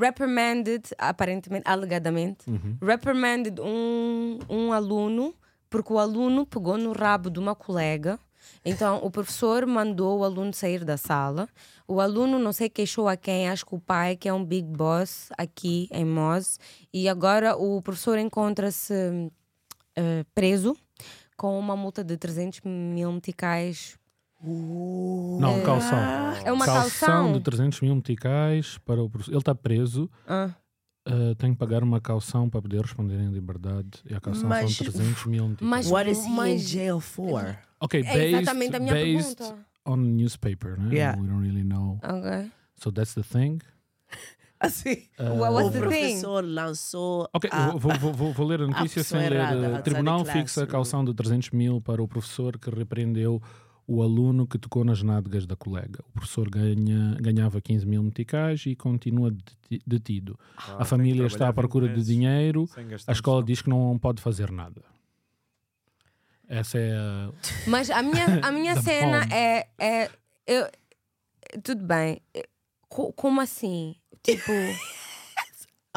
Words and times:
reprimanded, 0.00 0.82
aparentemente, 0.96 1.68
alegadamente, 1.68 2.46
reprimanded 2.80 3.60
um, 3.60 4.38
um 4.48 4.72
aluno 4.72 5.34
porque 5.68 5.92
o 5.92 5.98
aluno 5.98 6.46
pegou 6.46 6.78
no 6.78 6.92
rabo 6.92 7.28
de 7.28 7.38
uma 7.38 7.54
colega. 7.54 8.18
Então, 8.64 8.98
o 9.02 9.10
professor 9.10 9.64
mandou 9.66 10.18
o 10.20 10.24
aluno 10.24 10.52
sair 10.52 10.84
da 10.84 10.96
sala. 10.96 11.48
O 11.86 12.00
aluno, 12.00 12.38
não 12.38 12.52
sei, 12.52 12.68
queixou 12.68 13.08
a 13.08 13.16
quem, 13.16 13.48
acho 13.48 13.64
que 13.64 13.74
o 13.74 13.78
pai, 13.80 14.16
que 14.16 14.28
é 14.28 14.32
um 14.32 14.44
big 14.44 14.66
boss 14.68 15.30
aqui 15.38 15.88
em 15.90 16.04
Moz. 16.04 16.58
E 16.92 17.08
agora 17.08 17.56
o 17.56 17.80
professor 17.80 18.18
encontra-se 18.18 18.92
eh, 19.96 20.24
preso 20.34 20.76
com 21.36 21.58
uma 21.58 21.76
multa 21.76 22.02
de 22.04 22.16
300 22.16 22.60
mil 22.64 23.12
meticais. 23.12 23.96
Não, 25.40 25.62
calção. 25.62 25.98
É 26.44 26.52
uma 26.52 26.64
calção 26.64 27.08
calção? 27.08 27.32
de 27.32 27.40
300 27.40 27.80
mil 27.80 27.94
meticais 27.94 28.78
para 28.78 29.02
o 29.02 29.08
professor. 29.10 29.32
Ele 29.32 29.38
está 29.40 29.54
preso, 29.54 30.08
Ah. 30.26 30.50
uh, 31.08 31.34
tem 31.36 31.52
que 31.52 31.58
pagar 31.58 31.82
uma 31.82 32.00
calção 32.00 32.48
para 32.48 32.62
poder 32.62 32.82
responder 32.82 33.18
em 33.20 33.30
liberdade. 33.30 33.88
E 34.08 34.14
a 34.14 34.20
calção 34.20 34.48
Mas- 34.48 34.74
são 34.76 34.86
300 34.86 35.26
mil 35.26 35.48
meticais. 35.48 35.68
Mas- 35.70 35.90
What 35.90 36.10
is 36.10 36.24
he 36.24 36.50
in 36.52 36.58
jail 36.58 37.00
for? 37.00 37.56
Ok, 37.80 38.00
É 38.00 38.02
based, 38.04 38.34
exatamente 38.36 38.76
a 38.76 38.80
minha 38.80 38.92
based 38.94 39.36
pergunta. 39.36 39.66
on 39.86 39.96
newspaper, 39.96 40.78
né? 40.78 40.94
Yeah. 40.94 41.20
We 41.20 41.26
don't 41.28 41.42
really 41.42 41.64
know. 41.64 41.98
Ok. 42.02 42.50
So 42.76 42.90
that's 42.90 43.14
the 43.14 43.22
thing. 43.22 43.58
Assim, 44.60 45.04
What 45.18 45.52
o 45.66 45.70
thing? 45.70 45.78
professor 45.80 46.44
lançou. 46.44 47.28
Ok, 47.32 47.48
a- 47.52 47.70
vou, 47.76 47.92
vou- 47.98 48.12
vou- 48.12 48.32
vou 48.32 48.46
ler 48.46 48.60
a 48.62 48.66
notícia 48.66 49.02
pessoa 49.02 49.20
sem 49.20 49.30
ler. 49.30 49.36
errada, 49.36 49.56
Uh, 49.56 49.64
outside 49.66 49.82
Tribunal 49.84 50.24
fixa 50.24 50.64
a 50.64 50.66
calção 50.66 51.04
de 51.04 51.14
300 51.14 51.50
mil 51.50 51.80
para 51.80 52.02
o 52.02 52.08
professor 52.08 52.58
que 52.58 52.68
repreendeu 52.68 53.40
o 53.86 54.02
aluno 54.02 54.46
que 54.48 54.58
tocou 54.58 54.84
nas 54.84 55.00
nádegas 55.02 55.46
da 55.46 55.54
colega. 55.56 56.00
O 56.08 56.12
professor 56.12 56.50
ganha, 56.50 57.16
ganhava 57.20 57.60
15 57.60 57.86
mil 57.86 58.02
meticais 58.02 58.66
e 58.66 58.74
continua 58.74 59.30
deti- 59.30 59.82
detido. 59.86 60.36
a 60.76 60.84
família 60.84 61.24
está 61.26 61.48
à 61.48 61.52
procura 61.52 61.88
de 61.88 62.02
dinheiro. 62.04 62.68
A 63.06 63.12
escola 63.12 63.42
diz 63.44 63.62
que 63.62 63.70
não 63.70 63.96
pode 63.98 64.20
fazer 64.20 64.50
nada. 64.50 64.82
Essa 66.48 66.78
é 66.78 66.92
a. 66.96 67.30
Mas 67.66 67.90
a 67.90 68.02
minha, 68.02 68.40
a 68.42 68.50
minha 68.52 68.74
cena 68.82 69.20
bomb. 69.20 69.32
é. 69.32 69.68
é 69.78 70.10
eu, 70.46 70.66
tudo 71.62 71.84
bem. 71.84 72.22
Co- 72.88 73.12
Como 73.12 73.40
assim? 73.40 73.94
Tipo. 74.22 74.52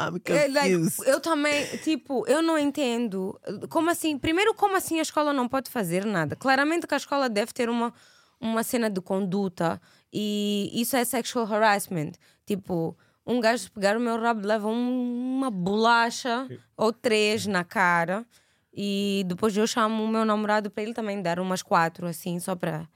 I'm 0.00 0.20
É, 0.24 0.48
like, 0.48 0.74
confused. 0.74 1.06
eu 1.06 1.20
também, 1.20 1.64
tipo, 1.78 2.26
eu 2.26 2.42
não 2.42 2.58
entendo. 2.58 3.38
Como 3.68 3.90
assim? 3.90 4.18
Primeiro, 4.18 4.54
como 4.54 4.76
assim 4.76 4.98
a 4.98 5.02
escola 5.02 5.32
não 5.32 5.46
pode 5.48 5.70
fazer 5.70 6.04
nada? 6.04 6.34
Claramente 6.34 6.86
que 6.86 6.94
a 6.94 6.96
escola 6.96 7.28
deve 7.28 7.52
ter 7.52 7.68
uma, 7.68 7.92
uma 8.40 8.62
cena 8.64 8.88
de 8.90 9.00
conduta 9.00 9.80
e 10.12 10.70
isso 10.74 10.96
é 10.96 11.04
sexual 11.04 11.46
harassment. 11.52 12.12
Tipo, 12.46 12.96
um 13.24 13.38
gajo 13.38 13.70
pegar 13.70 13.96
o 13.96 14.00
meu 14.00 14.18
rabo 14.20 14.44
leva 14.46 14.66
um- 14.66 15.36
uma 15.36 15.50
bolacha 15.50 16.48
ou 16.76 16.92
três 16.92 17.46
na 17.46 17.62
cara 17.62 18.26
e 18.74 19.24
depois 19.26 19.56
eu 19.56 19.66
chamo 19.66 20.02
o 20.04 20.08
meu 20.08 20.24
namorado 20.24 20.70
para 20.70 20.82
ele 20.82 20.94
também 20.94 21.20
dar 21.22 21.38
umas 21.40 21.62
quatro, 21.62 22.06
assim, 22.06 22.38
só 22.40 22.54
para, 22.56 22.88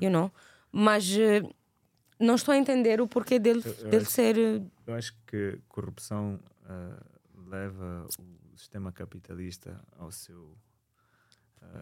you 0.00 0.10
know. 0.10 0.30
Mas 0.72 1.10
eh, 1.16 1.42
não 2.18 2.34
estou 2.34 2.52
a 2.52 2.56
entender 2.56 3.00
o 3.00 3.06
porquê 3.08 3.38
dele, 3.38 3.62
Eu- 3.64 3.72
eu 3.84 3.90
dele 3.90 4.02
acho- 4.02 4.10
ser. 4.10 4.36
eh, 4.38 4.62
Eu 4.86 4.94
acho 4.94 5.14
que 5.26 5.58
corrupção 5.68 6.38
ah, 6.68 6.96
leva 7.48 8.06
o 8.54 8.56
sistema 8.58 8.90
capitalista 8.92 9.80
ao 9.98 10.10
seu. 10.12 10.54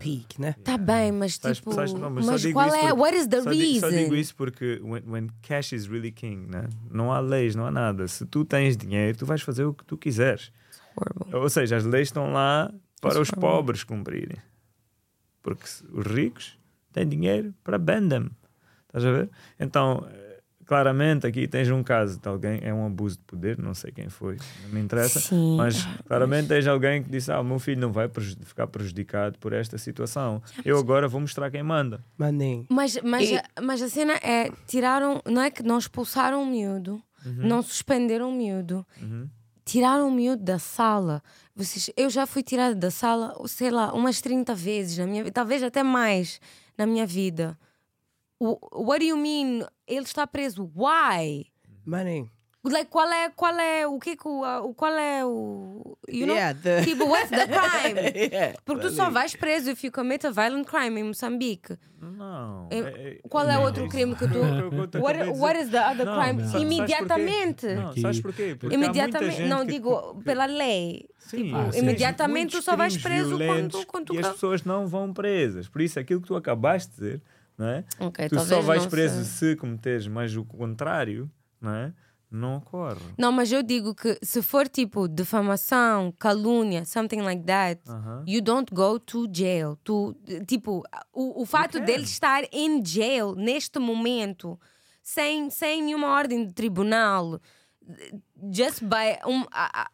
Peak, 0.01 0.41
né? 0.41 0.55
Tá 0.65 0.77
bem, 0.77 1.13
mas 1.13 1.39
tipo. 1.39 1.73
sabes- 1.73 1.93
não, 1.95 2.11
mas 2.11 2.27
mas 2.27 2.47
qual 2.53 2.67
é? 2.75 2.89
porque- 2.89 2.93
What 3.01 3.17
is 3.17 3.27
the 3.29 3.43
só 3.43 3.51
digo, 3.51 3.81
só 3.81 3.87
reason? 3.89 4.03
digo 4.03 4.15
isso 4.17 4.35
porque 4.35 4.81
when, 4.83 5.03
when 5.07 5.29
cash 5.41 5.73
is 5.73 5.87
really 5.87 6.11
king, 6.13 6.47
né? 6.51 6.69
não 6.91 7.13
há 7.13 7.21
leis, 7.21 7.55
não 7.55 7.65
há 7.65 7.71
nada. 7.71 8.07
Se 8.09 8.27
tu 8.27 8.45
tens 8.45 8.77
dinheiro, 8.77 9.17
tu 9.17 9.25
vais 9.25 9.41
fazer 9.41 9.65
o 9.65 9.73
que 9.73 9.85
tu 9.85 9.97
quiseres. 9.97 10.53
Horrible. 10.97 11.37
Ou 11.37 11.49
seja, 11.49 11.77
as 11.77 11.85
leis 11.85 12.09
estão 12.09 12.33
lá 12.33 12.71
para 13.01 13.21
os 13.21 13.31
pobres 13.31 13.85
cumprirem. 13.85 14.39
Porque 15.43 15.65
os 15.93 16.07
ricos 16.07 16.59
têm 16.93 17.07
dinheiro 17.09 17.55
para 17.65 17.79
bend-them. 17.79 18.31
Estás 18.87 19.05
a 19.05 19.13
ver? 19.13 19.31
Então, 19.61 20.07
eh, 20.11 20.41
claramente 20.65 21.27
aqui 21.27 21.47
tens 21.47 21.71
um 21.71 21.83
caso 21.83 22.19
de 22.21 22.29
alguém, 22.29 22.59
é 22.63 22.73
um 22.75 22.87
abuso 22.87 23.19
de 23.19 23.25
poder, 23.25 23.59
não 23.59 23.73
sei 23.75 23.93
quem 23.93 24.09
foi, 24.09 24.37
não 24.63 24.71
me 24.71 24.81
interessa, 24.81 25.21
Sim. 25.21 25.57
mas 25.57 25.87
claramente 26.07 26.49
tens 26.49 26.67
alguém 26.67 27.03
que 27.03 27.09
disse: 27.11 27.31
Ah, 27.31 27.41
o 27.41 27.45
meu 27.45 27.59
filho 27.59 27.81
não 27.81 27.93
vai 27.93 28.09
ficar 28.43 28.67
prejudicado 28.67 29.39
por 29.39 29.53
esta 29.53 29.79
situação. 29.79 30.43
Eu 30.65 30.79
agora 30.79 31.07
vou 31.07 31.21
mostrar 31.21 31.51
quem 31.51 31.63
manda. 31.63 32.05
Maninho. 32.17 32.67
Mas, 32.69 32.99
mas, 33.03 33.31
E- 33.31 33.37
a, 33.37 33.45
mas 33.63 33.81
a 33.83 33.89
cena 33.89 34.15
é: 34.15 34.51
tiraram. 34.67 35.23
Não 35.27 35.43
é 35.43 35.51
que 35.51 35.63
não 35.63 35.79
expulsaram 35.79 36.43
o 36.43 36.47
miúdo, 36.47 37.01
não 37.25 37.63
suspenderam 37.63 38.31
o 38.31 38.33
miúdo, 38.35 38.85
Uhum. 39.01 39.29
Tiraram 39.69 40.09
o 40.09 40.11
miúdo 40.11 40.43
da 40.43 40.59
sala. 40.59 41.23
Vocês, 41.55 41.91
eu 41.97 42.09
já 42.09 42.27
fui 42.27 42.43
tirada 42.43 42.75
da 42.75 42.91
sala, 42.91 43.37
sei 43.47 43.71
lá, 43.71 43.93
umas 43.93 44.21
30 44.21 44.55
vezes 44.55 44.97
na 44.99 45.07
minha 45.07 45.31
talvez 45.31 45.63
até 45.63 45.83
mais 45.83 46.41
na 46.77 46.87
minha 46.87 47.07
vida. 47.07 47.59
What 48.41 49.01
do 49.01 49.05
you 49.05 49.17
mean? 49.17 49.67
Ele 49.87 50.05
está 50.05 50.27
preso. 50.27 50.71
Why? 50.75 51.47
Maninho. 51.85 52.31
Like, 52.65 52.91
qual 52.91 53.09
é, 53.11 53.31
qual 53.31 53.57
é, 53.59 53.87
o 53.87 53.99
que 54.01 54.17
que 54.17 54.27
o, 54.27 54.43
o 54.67 54.75
qual 54.75 54.93
é 54.93 55.25
o, 55.25 55.97
you 56.09 56.27
know? 56.27 56.35
Yeah, 56.35 56.59
the- 56.61 56.83
Tipo, 56.85 57.05
what's 57.07 57.31
the 57.31 57.47
crime? 57.47 58.01
Yeah, 58.35 58.59
Porque 58.65 58.83
tu 58.89 58.91
só 58.91 59.09
vais 59.11 59.35
preso 59.37 59.71
if 59.71 59.85
you 59.85 59.93
commit 59.93 60.27
a 60.27 60.31
violent 60.31 60.67
crime 60.67 61.01
em 61.01 61.05
Moçambique. 61.05 61.79
Não. 62.01 62.69
É- 62.71 62.79
é- 62.79 63.19
qual 63.29 63.49
é 63.49 63.55
não, 63.55 63.63
outro 63.63 63.89
crime 63.89 64.15
que 64.17 64.27
tu- 64.27 65.01
What, 65.01 65.19
what 65.39 65.59
is 65.61 65.71
the 65.71 65.81
other 65.89 66.05
Não, 66.05 66.21
crime? 66.21 66.43
não. 66.43 66.61
Imediatamente. 66.61 67.67
Não, 67.75 67.97
sabes 67.97 68.21
porquê? 68.21 68.57
Porque 68.59 68.75
Imediatamente. 68.75 69.43
Não 69.45 69.65
que- 69.65 69.73
digo 69.73 70.21
pela 70.25 70.47
lei. 70.47 71.09
Sim, 71.19 71.45
Tipo, 71.45 71.57
Ah, 71.57 71.71
imediatamente 71.75 72.57
tu 72.57 72.63
só 72.63 72.75
vais 72.77 72.97
preso 72.97 73.37
quando, 73.39 73.87
quando 73.87 74.05
tu 74.07 74.15
E 74.15 74.19
as 74.19 74.29
pessoas 74.29 74.65
não 74.65 74.87
vão 74.87 75.13
presas. 75.13 75.69
Por 75.69 75.81
isso, 75.81 75.99
aquilo 76.01 76.21
que 76.21 76.27
tu 76.29 76.35
acabaste 76.37 76.91
de 76.91 76.97
dizer, 76.97 77.23
não 77.57 77.69
é? 77.69 77.85
Ok, 78.01 78.29
tu 78.29 78.41
só 78.41 78.61
vais 78.63 78.85
preso 78.87 79.25
sei. 79.25 79.51
se 79.51 79.57
cometeres 79.57 80.07
mais 80.09 80.37
o 80.37 80.45
contrário, 80.45 81.31
não 81.61 81.73
é? 81.75 81.93
Não 82.31 82.57
ocorre. 82.59 83.01
Não, 83.17 83.33
mas 83.33 83.51
eu 83.51 83.63
digo 83.63 83.95
que 83.95 84.19
se 84.23 84.43
for 84.43 84.69
tipo 84.69 85.09
difamação, 85.09 86.13
calúnia, 86.19 86.85
something 86.85 87.23
like 87.23 87.43
that, 87.45 87.81
Aham. 87.89 88.25
you 88.27 88.43
don't 88.43 88.73
go 88.75 88.99
to 88.99 89.27
jail. 89.33 89.79
Tu, 89.83 90.15
tipo, 90.47 90.83
o, 91.13 91.43
o 91.43 91.47
fato 91.47 91.81
dele 91.81 92.05
estar 92.05 92.45
in 92.53 92.85
jail 92.85 93.35
neste 93.35 93.79
momento, 93.79 94.61
sem, 95.03 95.49
sem 95.49 95.83
nenhuma 95.83 96.09
ordem 96.09 96.45
de 96.45 96.53
tribunal, 96.53 97.41
just 98.53 98.83
by 98.85 99.19
um, 99.27 99.45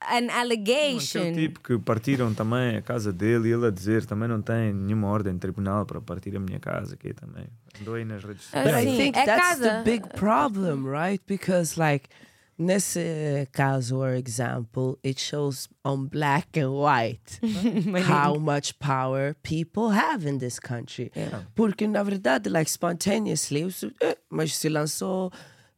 an 0.01 0.29
allegation. 0.31 1.21
Aquele 1.23 1.49
tipo 1.49 1.61
que 1.61 1.79
partiram 1.79 2.35
também 2.35 2.77
a 2.77 2.83
casa 2.83 3.13
dele 3.13 3.49
e 3.49 3.53
ele 3.53 3.67
a 3.67 3.71
dizer 3.71 4.05
também 4.07 4.29
não 4.29 4.43
tem 4.43 4.73
nenhuma 4.73 5.09
ordem 5.09 5.33
de 5.35 5.39
tribunal 5.41 5.87
para 5.87 6.01
partir 6.01 6.37
a 6.37 6.41
minha 6.41 6.59
casa 6.61 6.95
aqui 6.95 7.13
também. 7.15 7.47
Andou 7.81 7.95
aí 7.95 8.05
nas 8.05 8.23
redes 8.25 8.49
Ah, 8.53 8.63
But 8.63 8.73
sociais. 8.73 8.87
I 8.87 8.91
Sim, 8.91 8.97
think 8.97 9.19
é 9.19 9.25
that's 9.25 9.49
casa. 9.49 9.71
the 9.71 9.83
big 9.85 10.09
problem, 10.17 10.85
right? 10.87 11.23
Because 11.27 11.79
like 11.81 12.09
Nesse 12.57 13.49
caso 13.51 13.97
or 13.99 14.15
example, 14.15 14.97
it 15.05 15.21
shows 15.21 15.69
on 15.85 16.07
black 16.07 16.57
and 16.57 16.71
white 16.71 17.41
how 18.07 18.39
much 18.39 18.79
power 18.79 19.35
people 19.43 19.91
have 19.91 20.25
in 20.25 20.39
this 20.39 20.61
country. 20.61 21.11
Porque 21.57 21.89
na 21.89 22.05
verdade, 22.05 22.49
like 22.49 22.71
spontaneously, 22.71 23.67
eh, 24.01 24.17
mas 24.31 24.55
se 24.57 24.69
lançou 24.69 25.33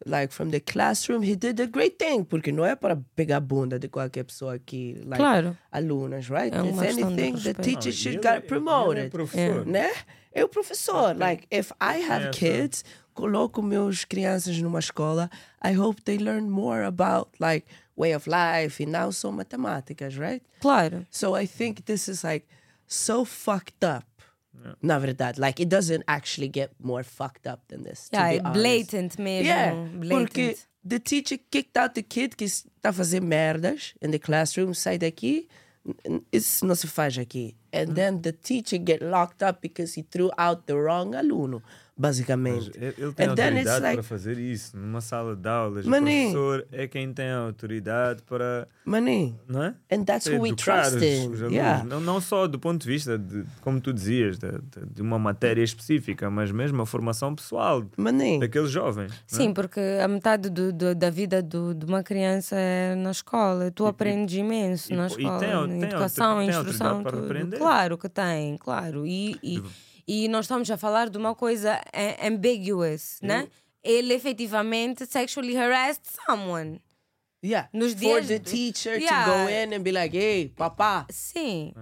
like 0.05 0.33
from 0.33 0.51
the 0.51 0.61
classroom, 0.61 1.23
he 1.23 1.35
did 1.37 1.59
a 1.61 1.67
great 1.67 1.97
thing. 1.99 2.25
Porque 2.25 2.53
não 2.53 2.65
é 2.65 2.75
para 2.77 2.97
pegar 3.15 3.39
a 3.39 3.41
bunda 3.41 3.79
de 3.79 3.89
qualquer 3.89 4.25
pessoa 4.25 4.55
aqui, 4.55 4.95
like 5.05 5.17
Claro. 5.17 5.57
alunas, 5.73 6.29
right? 6.29 6.55
É 6.55 6.61
If 6.61 6.79
anything, 7.01 7.33
the 7.43 7.55
teacher 7.55 7.87
Não, 7.87 7.93
should 7.93 8.17
ele- 8.19 8.23
get 8.23 8.37
é 8.37 8.41
promoted. 8.41 9.11
professor. 9.11 9.67
Né? 9.67 9.91
É 10.33 10.45
o 10.45 10.49
professor. 10.49 11.17
Like, 11.17 11.47
if 11.51 11.73
I 11.81 12.03
have 12.03 12.31
kids, 12.33 12.85
coloco 13.15 13.63
meus 13.63 14.05
crianças 14.05 14.59
numa 14.61 14.79
escola, 14.81 15.31
I 15.65 15.73
hope 15.79 16.03
they 16.03 16.19
learn 16.19 16.51
more 16.51 16.85
about 16.85 17.31
like 17.41 17.67
way 17.97 18.15
of 18.15 18.29
life 18.29 18.83
e 18.83 18.87
não 18.87 19.11
só 19.11 19.33
matemáticas, 19.33 20.15
right? 20.17 20.43
Claro. 20.61 21.07
So 21.11 21.35
I 21.35 21.47
think 21.47 21.83
this 21.85 22.07
is 22.09 22.23
like 22.23 22.45
so 22.87 23.25
fucked 23.25 23.83
up. 23.83 24.05
Na 24.83 24.99
verdade, 24.99 25.39
like 25.39 25.61
it 25.63 25.69
doesn't 25.69 26.03
actually 26.09 26.49
get 26.49 26.71
more 26.83 27.03
fucked 27.05 27.47
up 27.47 27.61
than 27.69 27.83
this. 27.85 28.09
to 28.11 28.17
Yeah, 28.17 28.31
be 28.31 28.37
é 28.39 28.41
honest. 28.41 28.53
blatant 28.55 29.19
mesmo. 29.19 29.47
Yeah, 29.47 29.75
blatant. 29.99 30.11
porque 30.11 30.57
the 30.85 30.99
teacher 30.99 31.39
kicked 31.51 31.77
out 31.77 31.95
the 31.95 32.03
kid 32.03 32.37
que 32.37 32.45
está 32.47 32.89
a 32.89 32.93
fazer 32.93 33.21
merdas 33.21 33.95
in 34.01 34.11
the 34.11 34.19
classroom, 34.19 34.73
sai 34.75 34.99
daqui, 34.99 35.49
isso 36.33 36.67
não 36.67 36.75
se 36.75 36.87
faz 36.87 37.17
aqui. 37.19 37.55
And 37.73 37.95
then 37.95 38.23
the 38.23 38.33
teacher 38.33 38.79
get 38.79 39.03
locked 39.03 39.43
up 39.43 39.61
because 39.61 39.95
he 39.95 40.03
threw 40.03 40.31
out 40.39 40.67
the 40.67 40.75
wrong 40.75 41.15
aluno, 41.15 41.63
basicamente. 41.97 42.71
Ele 42.75 42.95
ele 42.99 43.13
tem 43.13 43.27
And 43.27 43.31
autoridade 43.31 43.83
like- 43.83 43.95
para 43.97 44.03
fazer 44.03 44.39
isso 44.39 44.77
numa 44.77 45.01
sala 45.01 45.35
de 45.35 45.49
aulas. 45.49 45.87
O 45.87 45.91
professor 45.91 46.67
é 46.73 46.87
quem 46.87 47.13
tem 47.13 47.29
a 47.29 47.39
autoridade 47.39 48.23
para. 48.23 48.69
Maninho, 48.85 49.39
Não 49.49 49.63
é? 49.65 49.75
and 49.91 50.05
that's 50.05 50.27
who 50.27 50.41
we 50.43 50.55
trust 50.55 50.97
os. 50.97 51.41
Yeah. 51.53 51.83
Não, 51.85 52.01
não 52.01 52.21
só 52.21 52.47
do 52.47 52.59
ponto 52.59 52.83
de 52.83 52.89
vista 52.89 53.19
de, 53.19 53.45
como 53.61 53.81
tu 53.81 53.93
dizias, 53.93 54.39
de, 54.39 54.49
de- 54.95 55.03
uma 55.03 55.19
matéria 55.19 55.63
específica, 55.63 56.31
mas 56.31 56.51
mesmo 56.53 56.83
a 56.83 56.87
formação 56.87 57.35
pessoal 57.35 57.85
Maninho. 57.97 58.41
daqueles 58.41 58.71
jovens. 58.71 59.11
não 59.11 59.17
é? 59.17 59.43
Sim, 59.43 59.53
porque 59.53 59.81
a 60.03 60.07
metade 60.09 60.49
do, 60.51 60.73
do- 60.73 60.95
da 60.95 61.11
vida 61.11 61.43
do- 61.43 61.75
de 61.75 61.85
uma 61.87 62.03
criança 62.03 62.57
é 62.57 62.95
na 62.95 63.11
escola. 63.11 63.71
Tu 63.71 63.87
aprendes 63.87 64.37
imenso 64.37 64.93
e 64.93 64.97
na 64.97 65.09
po- 65.09 65.15
e 65.19 65.23
escola. 65.25 65.39
tem 65.41 65.79
tem 65.81 65.83
educação, 65.89 66.39
tem 66.39 66.49
instrução, 66.51 67.03
para 67.03 67.13
tudo. 67.13 67.25
aprender. 67.25 67.57
Claro 67.59 67.99
que 67.99 68.09
tem, 68.09 68.57
claro. 68.59 69.07
E, 69.07 69.37
e, 69.43 69.63
e 70.07 70.29
nós 70.29 70.45
estamos 70.47 70.71
a 70.71 70.77
falar 70.77 71.09
de 71.11 71.19
uma 71.19 71.35
coisa 71.35 71.81
ambiguous, 72.23 73.19
né? 73.23 73.49
Ele 73.83 74.15
efetivamente 74.15 75.07
sexually 75.07 75.57
harassed 75.57 76.03
someone. 76.27 76.81
Yeah. 77.45 77.69
Nos 77.73 77.93
For 77.93 78.01
dias 78.01 78.27
the 78.29 78.39
teacher 78.41 78.99
Yeah. 79.01 79.25
to 79.25 79.31
go 79.31 79.49
in 79.49 79.75
and 79.75 79.83
be 79.83 79.93
like, 79.93 80.17
hey, 80.17 80.49
papá. 80.49 81.07
Sim, 81.11 81.73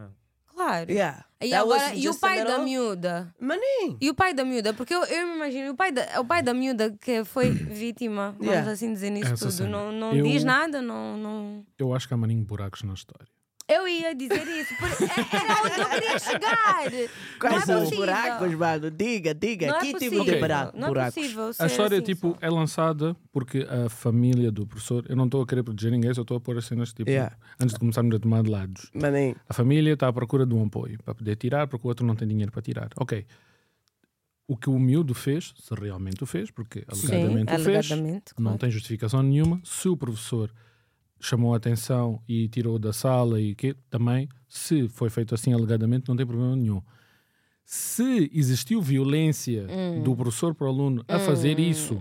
claro. 0.46 0.90
Yeah. 0.90 1.24
E 1.40 1.50
That 1.50 1.62
agora, 1.62 1.80
wasn't 1.82 1.98
e 2.04 2.08
o 2.08 2.14
pai 2.14 2.44
da 2.44 2.58
miúda? 2.58 3.34
Maninho. 3.40 3.96
E 4.00 4.10
o 4.10 4.14
pai 4.14 4.34
da 4.34 4.44
miúda? 4.44 4.72
Porque 4.74 4.94
eu, 4.94 5.02
eu 5.04 5.26
me 5.28 5.34
imagino, 5.36 5.70
o 5.72 5.76
pai, 5.76 5.92
da, 5.92 6.20
o 6.20 6.24
pai 6.24 6.42
da 6.42 6.52
miúda 6.54 6.90
que 7.00 7.24
foi 7.24 7.50
vítima, 7.52 8.32
vamos 8.32 8.46
Yeah. 8.52 8.70
assim 8.70 8.92
dizer 8.92 9.10
nisso 9.10 9.32
Essa 9.32 9.46
tudo, 9.46 9.52
cena. 9.56 9.68
não, 9.70 9.92
não 9.92 10.14
Eu- 10.14 10.24
diz 10.24 10.42
nada, 10.44 10.80
não, 10.82 11.16
não. 11.16 11.66
Eu 11.78 11.94
acho 11.94 12.06
que 12.08 12.14
há 12.14 12.16
maninho 12.16 12.44
buracos 12.44 12.82
na 12.82 12.92
história. 12.94 13.26
Eu 13.66 13.88
ia 13.88 14.14
dizer 14.14 14.46
isso, 14.46 14.74
porque 14.78 15.04
é- 15.04 15.36
era 15.36 15.62
onde 15.64 15.80
eu 15.80 15.88
queria 15.88 16.18
chegar. 16.18 16.84
Quais 17.40 17.54
não 17.54 17.60
são 17.62 17.78
é 17.80 17.82
os 17.84 17.90
buracos, 17.90 18.54
mano? 18.54 18.90
Diga, 18.90 19.34
diga. 19.34 19.68
Não 19.68 19.76
é 19.76 19.80
que 19.80 19.86
tipo 19.86 19.98
possível. 20.00 20.24
de 20.24 20.36
bura- 20.38 20.72
Não 20.74 20.84
é 20.86 20.88
buracos? 20.90 21.14
possível 21.14 21.50
A 21.58 21.66
história 21.66 21.96
assim 21.96 22.04
tipo, 22.04 22.30
só. 22.32 22.36
é 22.42 22.50
lançada 22.50 23.16
porque 23.32 23.66
a 23.68 23.88
família 23.88 24.52
do 24.52 24.66
professor. 24.66 25.06
Eu 25.08 25.16
não 25.16 25.24
estou 25.24 25.40
a 25.40 25.46
querer 25.46 25.62
proteger 25.62 25.90
ninguém, 25.92 26.12
só 26.12 26.20
estou 26.20 26.36
a 26.36 26.40
pôr 26.40 26.58
as 26.58 26.66
cenas 26.66 26.92
tipo. 26.92 27.08
Yeah. 27.08 27.34
Antes 27.58 27.72
de 27.72 27.80
começarmos 27.80 28.14
a 28.14 28.18
tomar 28.18 28.42
de 28.42 28.50
lados. 28.50 28.90
Maninho. 28.92 29.36
A 29.48 29.54
família 29.54 29.94
está 29.94 30.08
à 30.08 30.12
procura 30.12 30.44
de 30.44 30.52
um 30.54 30.66
apoio 30.66 30.98
para 31.02 31.14
poder 31.14 31.34
tirar, 31.36 31.66
porque 31.66 31.86
o 31.86 31.88
outro 31.88 32.04
não 32.04 32.14
tem 32.14 32.28
dinheiro 32.28 32.52
para 32.52 32.60
tirar. 32.60 32.90
Ok. 32.98 33.24
O 34.46 34.58
que 34.58 34.68
o 34.68 34.78
miúdo 34.78 35.14
fez, 35.14 35.54
se 35.58 35.74
realmente 35.74 36.22
o 36.22 36.26
fez, 36.26 36.50
porque 36.50 36.84
alegadamente 36.86 37.50
Sim, 37.50 37.56
o 37.60 37.64
fez, 37.64 37.90
alegadamente, 37.90 38.24
não 38.36 38.44
claro. 38.44 38.58
tem 38.58 38.70
justificação 38.70 39.22
nenhuma. 39.22 39.58
Se 39.64 39.88
o 39.88 39.96
professor 39.96 40.50
chamou 41.24 41.54
a 41.54 41.56
atenção 41.56 42.20
e 42.28 42.48
tirou 42.48 42.78
da 42.78 42.92
sala 42.92 43.40
e 43.40 43.54
que 43.54 43.74
também, 43.90 44.28
se 44.48 44.88
foi 44.88 45.08
feito 45.10 45.34
assim 45.34 45.52
alegadamente, 45.52 46.08
não 46.08 46.16
tem 46.16 46.26
problema 46.26 46.54
nenhum. 46.56 46.82
Se 47.66 48.30
existiu 48.32 48.82
violência 48.82 49.66
Hum. 49.70 50.02
do 50.02 50.14
professor 50.14 50.54
para 50.54 50.66
o 50.66 50.70
aluno 50.70 51.02
a 51.08 51.18
fazer 51.18 51.58
isso, 51.58 52.00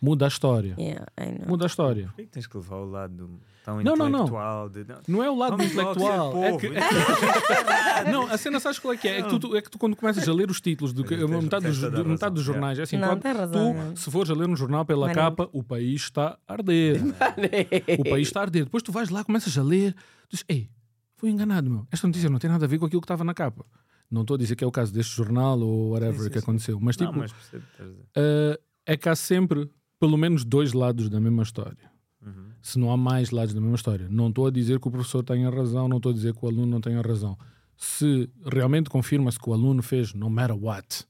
muda 0.00 0.24
a 0.24 0.28
história. 0.28 0.74
Yeah. 0.78 1.06
Muda 1.46 1.64
a 1.64 1.68
história. 1.68 2.06
Por 2.08 2.16
que 2.16 2.22
que 2.24 2.28
tens 2.32 2.46
que 2.48 2.56
levar 2.56 2.76
o 2.78 2.90
lado 2.90 3.30
tão 3.64 3.76
Não, 3.80 3.94
não, 3.94 4.08
não. 4.08 4.18
intelectual? 4.24 4.68
De, 4.68 4.84
não. 4.84 4.96
Não 5.06 5.22
é 5.22 5.30
o 5.30 5.36
lado 5.36 5.56
Vamos 5.56 5.72
logo 5.72 5.90
intelectual. 5.92 6.44
É 6.44 6.56
que, 6.56 6.68
não, 8.10 8.26
a 8.26 8.36
cena 8.36 8.58
sabes 8.58 8.80
qual 8.80 8.92
é 8.92 8.96
que 8.96 9.06
é? 9.06 9.18
É 9.20 9.22
que 9.22 9.28
tu, 9.28 9.38
tu- 9.38 9.56
é 9.56 9.62
que 9.62 9.70
tu 9.70 9.78
quando 9.78 9.94
começas 9.94 10.28
a 10.28 10.32
ler 10.32 10.50
os 10.50 10.60
títulos, 10.60 10.92
do 10.92 11.04
que, 11.04 11.16
metade, 11.16 11.66
dos, 11.66 11.78
de- 11.78 12.04
metade 12.04 12.34
dos 12.34 12.44
jornais, 12.44 12.76
é 12.78 12.82
assim, 12.82 12.96
Não, 12.96 13.16
tu, 13.16 13.22
tem 13.22 13.32
razão, 13.32 13.70
é. 13.70 13.92
tu, 13.92 14.00
se 14.00 14.10
fores 14.10 14.30
a 14.30 14.34
ler 14.34 14.48
um 14.48 14.56
jornal 14.56 14.84
pela 14.84 15.06
Mas 15.06 15.16
não. 15.16 15.22
capa, 15.22 15.48
o 15.52 15.62
país 15.62 16.02
está 16.02 16.36
a 16.48 16.52
arder. 16.54 17.00
o 18.00 18.04
país 18.10 18.26
está 18.28 18.40
a 18.40 18.42
arder. 18.42 18.64
Depois 18.64 18.82
tu 18.82 18.90
vais 18.90 19.08
lá, 19.10 19.22
começas 19.22 19.56
a 19.56 19.62
ler, 19.62 19.94
dizes, 20.28 20.44
ei, 20.48 20.68
fui 21.16 21.30
enganado, 21.30 21.70
meu. 21.70 21.86
Esta 21.92 22.08
notícia 22.08 22.28
não 22.28 22.40
tem 22.40 22.50
nada 22.50 22.64
a 22.64 22.68
ver 22.68 22.78
com 22.80 22.86
aquilo 22.86 23.00
que 23.00 23.04
estava 23.06 23.22
na 23.22 23.32
capa. 23.32 23.64
Não 24.12 24.20
estou 24.22 24.34
a 24.34 24.38
dizer 24.38 24.54
que 24.56 24.62
é 24.62 24.66
o 24.66 24.70
caso 24.70 24.92
deste 24.92 25.16
jornal 25.16 25.58
ou 25.58 25.92
whatever 25.92 26.18
Sim, 26.18 26.24
sim, 26.24 26.30
que 26.30 26.38
aconteceu, 26.38 26.78
mas 26.80 26.96
Não, 26.98 27.06
tipo, 27.06 27.18
mas 27.18 27.32
percebo 27.32 27.64
o 27.64 27.66
que 27.66 27.72
estás 27.72 27.88
a 27.88 27.92
dizer. 27.92 28.04
Uh, 28.04 28.62
é 28.84 28.96
que 28.96 29.08
há 29.08 29.16
sempre 29.16 29.70
pelo 29.98 30.16
menos 30.16 30.44
dois 30.44 30.72
lados 30.72 31.08
da 31.08 31.20
mesma 31.20 31.42
história. 31.42 31.90
Uhum. 32.20 32.50
Se 32.60 32.78
não 32.78 32.92
há 32.92 32.96
mais 32.96 33.30
lados 33.30 33.54
da 33.54 33.60
mesma 33.60 33.76
história. 33.76 34.08
Não 34.10 34.28
estou 34.28 34.46
a 34.46 34.50
dizer 34.50 34.78
que 34.80 34.88
o 34.88 34.90
professor 34.90 35.22
tenha 35.22 35.48
razão, 35.48 35.88
não 35.88 35.96
estou 35.96 36.10
a 36.10 36.14
dizer 36.14 36.34
que 36.34 36.44
o 36.44 36.48
aluno 36.48 36.66
não 36.66 36.80
tenha 36.80 37.00
razão. 37.00 37.38
Se 37.76 38.28
realmente 38.44 38.90
confirma-se 38.90 39.38
que 39.38 39.48
o 39.48 39.52
aluno 39.52 39.82
fez 39.82 40.12
no 40.12 40.28
matter 40.28 40.56
what, 40.56 41.06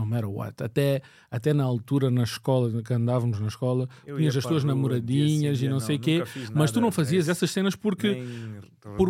no 0.00 0.06
matter 0.06 0.28
what, 0.28 0.62
até, 0.62 1.02
até 1.30 1.52
na 1.52 1.64
altura 1.64 2.10
na 2.10 2.22
escola, 2.22 2.82
que 2.82 2.94
andávamos 2.94 3.38
na 3.40 3.48
escola, 3.48 3.88
Eu 4.06 4.16
tinhas 4.16 4.36
as 4.36 4.44
tuas 4.44 4.64
namoradinhas 4.64 5.58
dia 5.58 5.68
e 5.68 5.70
não 5.70 5.78
dia 5.78 5.86
sei 5.86 5.96
o 5.96 5.98
não, 5.98 6.04
quê, 6.04 6.24
mas 6.54 6.70
tu 6.70 6.80
não 6.80 6.90
fazias 6.90 7.26
desse. 7.26 7.38
essas 7.38 7.50
cenas 7.50 7.76
porque 7.76 8.24
por 8.96 9.08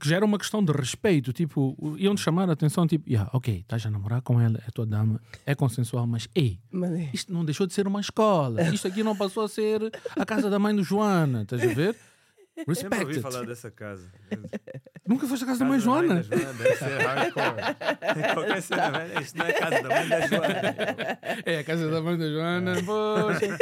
que 0.00 0.08
já 0.08 0.16
era 0.16 0.24
uma 0.24 0.38
questão 0.38 0.64
de 0.64 0.72
respeito, 0.72 1.32
tipo, 1.32 1.76
iam-te 1.98 2.20
chamar 2.20 2.48
a 2.48 2.52
atenção, 2.54 2.86
tipo, 2.86 3.08
yeah, 3.08 3.30
ok, 3.32 3.58
estás 3.60 3.84
a 3.84 3.90
namorar 3.90 4.22
com 4.22 4.40
ela, 4.40 4.58
é 4.66 4.70
tua 4.70 4.86
dama, 4.86 5.20
é 5.44 5.54
consensual, 5.54 6.06
mas 6.06 6.28
ei, 6.34 6.58
Maninho. 6.70 7.10
isto 7.12 7.32
não 7.32 7.44
deixou 7.44 7.66
de 7.66 7.74
ser 7.74 7.86
uma 7.86 8.00
escola, 8.00 8.62
isto 8.72 8.88
aqui 8.88 9.02
não 9.02 9.14
passou 9.14 9.44
a 9.44 9.48
ser 9.48 9.80
a 10.16 10.24
casa 10.24 10.48
da 10.48 10.58
mãe 10.58 10.74
do 10.74 10.82
Joana, 10.82 11.42
estás 11.42 11.62
a 11.62 11.66
ver? 11.66 11.94
Sempre 12.56 12.98
ouvi 13.00 13.14
Respect 13.14 13.20
falar 13.20 13.44
dessa 13.46 13.70
casa. 13.70 14.10
Nunca 15.06 15.26
foste 15.28 15.44
a 15.44 15.46
casa 15.46 15.58
da 15.60 15.64
mãe 15.66 15.78
Casa 15.78 15.90
da 15.90 15.96
Joana? 16.02 16.14
da 16.14 16.22
Joana 16.22 16.52
deve 16.54 16.76
ser 16.76 17.00
hardcore. 17.02 18.34
Qualquer 18.34 18.62
cena, 18.62 18.90
velho, 18.90 19.20
isto 19.20 19.38
não 19.38 19.46
é 19.46 19.52
casa 19.52 19.82
da 19.82 19.88
mãe 19.88 20.08
da 20.08 20.20
Joana. 20.26 21.18
É 21.44 21.58
a 21.58 21.64
casa 21.64 21.90
da 21.90 22.00
mãe 22.00 22.18
da 22.18 22.28
Joana, 22.28 22.74
poxa. 22.82 23.58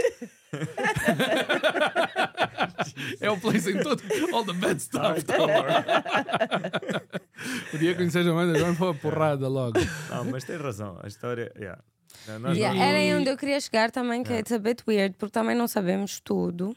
é 3.21 3.31
o 3.31 3.39
place 3.39 3.71
em 3.73 3.83
todo, 3.83 4.03
all 4.33 4.45
the 4.45 4.53
bad 4.53 4.81
stuff. 4.81 5.23
tá 5.25 5.35
o 7.73 7.79
dia 7.79 7.91
que 7.93 7.97
conheces 7.97 8.27
a 8.27 8.33
mãe 8.33 8.53
da 8.53 8.59
Joana 8.59 8.75
foi 8.75 8.87
uma 8.89 8.95
porrada 8.95 9.49
logo. 9.49 9.79
Não, 10.11 10.25
mas 10.27 10.45
tem 10.45 10.57
razão. 10.57 10.99
A 11.03 11.09
história. 11.09 11.53
Yeah. 11.57 11.83
Não, 12.39 12.53
Yeah, 12.55 12.79
não- 12.79 12.85
Era 12.87 12.99
aí 12.99 13.15
onde 13.15 13.29
eu 13.29 13.37
queria 13.37 13.61
chegar 13.61 13.91
também, 13.91 14.23
que 14.23 14.33
é 14.33 14.39
it's 14.39 14.53
a 14.53 14.59
bit 14.59 14.83
weird, 14.87 15.17
porque 15.19 15.33
também 15.33 15.57
não 15.57 15.67
sabemos 15.67 16.21
tudo. 16.21 16.75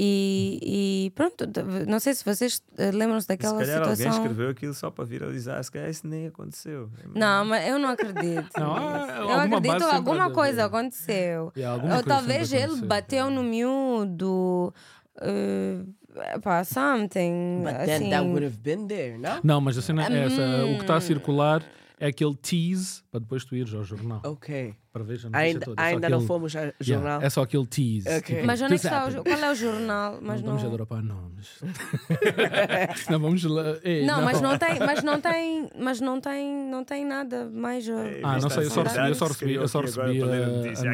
E, 0.00 0.60
e 1.06 1.10
pronto, 1.10 1.44
não 1.88 1.98
sei 1.98 2.14
se 2.14 2.24
vocês 2.24 2.62
eh, 2.76 2.92
lembram-se 2.92 3.22
Se 3.22 3.28
daquela 3.28 3.58
calhar 3.58 3.78
alguém 3.80 3.96
situação. 3.96 4.22
escreveu 4.22 4.50
aquilo 4.50 4.72
só 4.74 4.92
para 4.92 5.04
viralizar. 5.04 5.60
Se 5.64 5.72
calhar 5.72 5.90
isso 5.90 6.06
nem 6.06 6.28
aconteceu. 6.28 6.88
Não, 7.16 7.44
mas 7.44 7.66
eu 7.68 7.80
não 7.80 7.88
acredito. 7.88 8.48
Não, 8.56 8.76
eu 8.76 9.28
alguma 9.30 9.58
acredito 9.58 9.82
alguma 9.82 10.30
coisa 10.30 10.66
aconteceu. 10.66 11.52
Yeah, 11.56 11.74
alguma 11.74 11.96
Ou 11.96 12.02
coisa 12.04 12.16
talvez 12.20 12.52
ele 12.52 12.62
aconteceu. 12.64 12.86
bateu 12.86 13.28
no 13.30 13.42
miúdo. 13.42 14.72
Uh, 15.20 16.40
pá, 16.42 16.62
something. 16.62 17.62
But 17.64 17.74
assim. 17.74 17.86
then 17.86 18.10
that 18.10 18.24
would 18.24 18.44
have 18.44 18.58
been 18.58 18.86
there, 18.86 19.18
no? 19.18 19.40
Não, 19.42 19.60
mas 19.60 19.76
a 19.76 19.82
cena 19.82 20.06
é 20.06 20.26
essa. 20.26 20.64
O 20.64 20.76
que 20.76 20.82
está 20.82 20.94
Hum. 20.94 20.98
a 20.98 21.00
circular 21.00 21.62
é 21.98 22.06
aquele 22.06 22.36
tease 22.36 23.02
para 23.10 23.18
depois 23.18 23.44
tu 23.44 23.56
ires 23.56 23.74
ao 23.74 23.82
jornal. 23.82 24.20
Ok. 24.24 24.76
Para 24.98 25.06
ver 25.06 25.12
a 25.12 25.16
notícia 25.30 25.38
Ainda, 25.38 25.60
toda. 25.64 25.80
É 25.80 25.84
só 25.84 25.90
ainda 25.94 26.08
não 26.08 26.16
aquele- 26.18 26.26
fomos 26.28 26.56
ao 26.56 26.62
Yeah, 26.62 26.74
jornal. 26.82 27.22
é 27.22 27.30
só 27.30 27.42
aquele 27.42 27.66
tease. 27.66 28.08
Ok. 28.08 28.20
tipo, 28.36 28.46
Mas 28.46 28.60
onde 28.62 28.74
é 28.74 28.78
que 28.78 28.84
está 28.86 29.06
o, 29.06 29.22
Qual 29.22 29.38
é 29.38 29.50
o 29.50 29.54
jornal? 29.54 30.12
Não 30.14 30.20
Mas 30.22 30.40
estamos 30.40 30.62
não, 30.62 30.68
a 30.70 30.72
dropar 30.72 31.02
nomes. 31.02 31.48
não 33.10 33.20
vamos 33.20 33.44
lá. 33.44 33.62
Ei, 33.84 34.04
não, 34.06 34.22
mas 34.22 34.40
não 34.40 34.58
tem, 34.58 34.78
mas 34.80 35.02
não 35.02 35.20
tem, 35.20 35.68
mas 35.78 36.00
não 36.00 36.20
tem, 36.20 36.52
não 36.70 36.84
tem 36.84 37.04
nada 37.04 37.48
mais. 37.52 37.88
uh, 37.88 37.92
Ah, 38.22 38.38
não 38.38 38.50
sei, 38.50 38.64
eu 38.64 38.70
só 38.70 38.82
recebi- 38.82 39.08
eu 39.08 39.14
só 39.14 39.26
recebi- 39.26 39.54
eu 39.54 39.68
só 39.68 39.80
recebi 39.80 40.22
a- 40.22 40.26
a 40.26 40.46
notícia. 40.48 40.88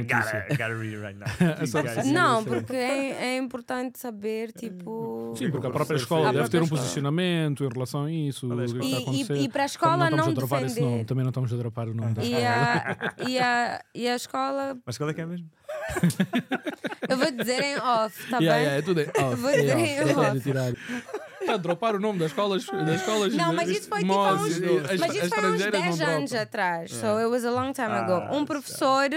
Não, 2.12 2.44
porque 2.44 2.74
é, 2.74 3.34
é 3.34 3.36
importante 3.38 3.98
saber, 3.98 4.52
tipo. 4.52 5.32
Sim, 5.36 5.50
porque 5.50 5.66
a 5.66 5.70
própria 5.70 5.96
escola 5.96 6.32
deve 6.32 6.48
ter 6.48 6.60
um 6.62 6.66
A 6.66 6.68
posicionamento 6.68 7.64
em 7.64 7.68
relação 7.72 8.04
a 8.04 8.10
isso. 8.12 8.46
É 8.52 8.54
a 8.54 8.58
a 8.58 8.64
E- 8.64 9.22
e- 9.40 9.44
e 9.44 9.48
para 9.48 9.62
a 9.62 9.66
escola 9.66 9.96
não 9.96 10.04
estamos 10.28 10.34
não 10.50 10.56
a 10.56 10.60
defender. 10.60 10.80
nome, 10.80 11.04
também 11.04 11.24
não 11.24 11.30
estamos 11.30 11.52
a 11.52 11.56
dropar 11.56 11.88
o 11.88 11.94
nome 11.94 12.14
da 12.14 12.22
escola. 12.22 12.42
a, 12.44 13.28
e, 13.28 13.38
a, 13.38 13.80
e 13.94 14.08
a 14.08 14.16
escola 14.16 14.76
Mas 14.84 14.98
qual 14.98 15.08
é 15.10 15.14
que 15.14 15.20
é 15.20 15.26
mesmo? 15.26 15.48
Eu 17.08 17.18
vou 17.18 17.30
dizer 17.30 17.62
em 17.62 17.76
off, 17.78 18.30
tá 18.30 18.38
Yeah, 18.38 18.54
bem? 18.54 18.64
yeah, 18.64 18.70
é 18.78 18.82
tudo 18.82 19.00
em 19.00 19.06
off. 19.08 19.36
Vou 19.36 19.50
dizer 19.52 19.76
em 19.78 20.00
off, 20.16 20.50
off. 20.52 21.14
Está 21.40 21.54
a 21.54 21.56
dropar 21.58 21.94
o 21.94 22.00
nome 22.00 22.18
das 22.18 22.30
escolas. 22.30 22.64
Das 22.64 23.00
escolas 23.00 23.34
Não, 23.34 23.52
mas 23.52 23.68
isso 23.68 23.88
foi 23.88 24.00
tipo 24.00 24.14
há 24.14 24.32
uns, 24.34 24.58
mas 24.98 25.10
as 25.10 25.16
isso 25.16 25.28
foi 25.28 25.44
há 25.44 25.48
uns 25.48 25.60
estrangeiras 25.60 25.82
10 25.82 25.98
não 25.98 26.06
anos 26.16 26.32
atrás. 26.34 26.90
So 26.90 27.06
it 27.18 27.26
was 27.26 27.44
a 27.44 27.50
long 27.50 27.72
time 27.72 27.88
ago. 27.92 28.12
Ah, 28.12 28.30
Um 28.34 28.44
professor 28.46 29.10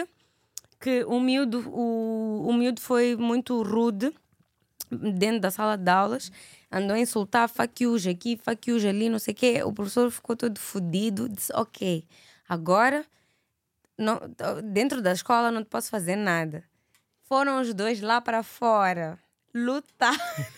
que 0.80 1.04
o 1.06 1.20
miúdo, 1.20 1.68
o, 1.70 2.46
o 2.50 2.54
miúdo 2.54 2.82
foi 2.82 3.16
muito 3.16 3.62
rude 3.64 4.14
dentro 4.92 5.40
da 5.40 5.52
sala 5.52 5.78
de 5.78 5.90
aulas, 5.90 6.32
andou 6.72 6.96
a 6.96 7.00
insultar 7.00 7.50
faquiuja 7.50 8.12
aqui, 8.12 8.38
faquiuja 8.44 8.90
ali, 8.90 9.10
não 9.10 9.20
sei 9.20 9.34
o 9.34 9.38
quê. 9.38 9.62
O 9.64 9.72
professor 9.74 10.12
ficou 10.12 10.36
todo 10.36 10.60
fodido, 10.60 11.30
disse: 11.30 11.52
Ok, 11.56 12.06
agora 12.48 13.06
não, 13.98 14.20
dentro 14.72 15.02
da 15.02 15.12
escola 15.12 15.52
não 15.52 15.64
te 15.64 15.70
posso 15.70 15.90
fazer 15.90 16.16
nada. 16.16 16.64
Foram 17.24 17.60
os 17.62 17.74
dois 17.74 18.00
lá 18.02 18.22
para 18.22 18.44
fora 18.44 19.20
lutar. 19.54 20.16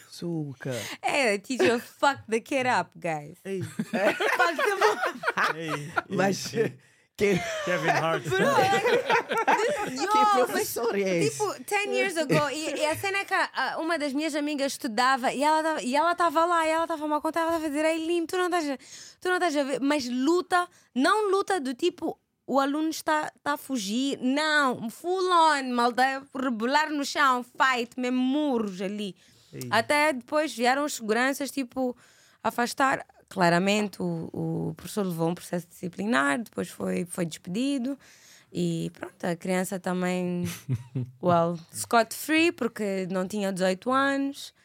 Suca. 0.10 0.72
Hey, 1.03 1.38
the 1.38 1.39
teacher 1.39 1.79
fucked 1.79 2.25
the 2.29 2.39
kid 2.41 2.67
up, 2.67 2.91
guys. 3.00 3.38
Ei, 3.46 3.62
Fucked 3.63 4.62
him 4.62 4.84
up. 4.84 5.58
Ei, 5.58 5.91
Mas 6.10 6.51
quem, 7.15 7.38
Kevin 7.65 7.89
Hart. 7.89 8.24
que 8.29 9.93
Yo, 9.96 10.10
mas, 10.13 10.46
professor 10.46 10.96
é 10.96 11.17
esse? 11.19 11.31
tipo, 11.31 11.53
10 11.65 11.86
years 11.88 12.17
ago, 12.17 12.50
e, 12.50 12.75
e 12.75 12.86
a 12.86 12.96
cena 12.96 13.19
é 13.19 13.25
que 13.25 13.34
uma 13.77 13.98
das 13.98 14.13
minhas 14.13 14.36
amigas 14.36 14.74
estudava 14.74 15.34
e 15.34 15.43
ela 15.43 15.81
e 15.81 15.96
ela 15.96 16.13
estava 16.13 16.46
lá 16.46 16.65
e 16.65 16.69
ela 16.69 16.84
estava 16.84 17.08
mal 17.08 17.22
contar, 17.22 17.41
ela 17.41 17.50
estava 17.51 17.65
a 17.65 17.69
dizer, 17.69 17.86
ei, 17.86 18.05
Lim, 18.05 18.25
tu 18.25 18.38
não 18.38 18.46
estás 18.46 18.65
tu 19.19 19.27
não 19.27 19.36
estás 19.36 19.55
a 19.58 19.63
ver, 19.63 19.81
mas 19.81 20.08
luta, 20.10 20.67
não 20.96 21.29
luta 21.29 21.60
do 21.60 21.74
tipo. 21.74 22.17
O 22.50 22.60
aluno 22.60 22.89
está, 22.89 23.32
está 23.36 23.53
a 23.53 23.58
fugir. 23.58 24.18
Não, 24.20 24.89
full 24.89 25.32
on, 25.32 25.72
malta, 25.72 26.24
rebolar 26.36 26.89
no 26.89 27.06
chão, 27.06 27.44
fight, 27.44 27.91
mesmo 27.96 28.18
murros 28.20 28.82
ali. 28.82 29.15
Até 29.70 30.13
depois 30.13 30.56
vieram 30.56 30.84
os 30.84 30.96
seguranças, 30.96 31.51
tipo, 31.51 31.96
afastar. 32.44 33.06
Claramente, 33.29 34.01
o, 34.01 34.29
o 34.34 34.74
professor 34.75 35.06
levou 35.06 35.29
um 35.29 35.36
processo 35.36 35.68
disciplinar, 35.68 36.41
depois 36.41 36.70
foi, 36.70 37.06
foi 37.06 37.24
despedido. 37.24 37.96
E 38.51 38.91
pronto, 38.96 39.24
a 39.24 39.36
criança 39.36 39.79
também, 39.79 40.46
well, 41.22 41.56
scot-free, 41.72 42.51
porque 42.51 43.08
não 43.12 43.27
tinha 43.27 43.53
18 43.53 43.91
anos. 43.91 44.56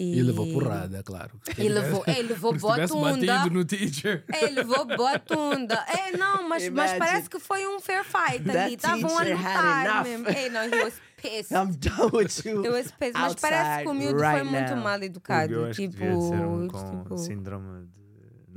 E, 0.00 0.16
E 0.16 0.22
levou 0.22 0.46
porrada, 0.52 1.02
claro. 1.02 1.40
E 1.58 1.68
levou, 1.68 2.04
é, 2.06 2.22
levou 2.22 2.52
botunda. 2.56 3.46
no 3.46 3.64
teacher. 3.64 4.24
É, 4.32 4.46
levou 4.46 4.84
botunda. 4.84 5.74
É, 5.88 6.16
não, 6.16 6.48
mas, 6.48 6.68
mas 6.68 6.92
parece 6.92 7.28
que 7.28 7.40
foi 7.40 7.66
um 7.66 7.80
fair 7.80 8.04
fight 8.04 8.44
That 8.44 8.56
ali. 8.58 8.74
Estavam 8.76 9.18
a 9.18 9.22
lutar 9.24 10.04
mesmo. 10.04 10.28
É, 10.28 10.48
não, 10.50 10.62
he 10.66 10.84
was 10.84 10.94
pissed. 11.20 11.52
I'm 11.52 11.72
done 11.72 12.10
with 12.12 12.44
you. 12.44 12.64
He 12.64 12.68
was 12.68 12.92
pissed. 12.92 13.14
Mas 13.18 13.34
parece 13.34 13.82
que 13.82 13.88
o 13.88 13.94
miúdo 13.94 14.20
right 14.20 14.38
foi 14.38 14.42
muito 14.44 14.74
now. 14.76 14.84
mal 14.84 15.02
educado. 15.02 15.52
Eu 15.52 15.64
acho 15.66 15.80
tipo, 15.80 15.94
que 15.96 15.98
devia 16.04 16.20
ser 16.20 16.46
um 16.46 16.68
com 16.68 17.02
tipo- 17.02 17.18
síndrome 17.18 17.86
de 17.86 17.97